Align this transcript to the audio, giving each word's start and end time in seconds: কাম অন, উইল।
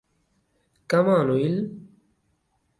কাম 0.89 1.07
অন, 1.17 1.27
উইল। 1.35 1.55